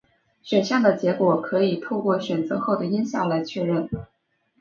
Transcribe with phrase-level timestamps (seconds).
[0.41, 3.87] 选项的结果可以透过选择后的音效来确认。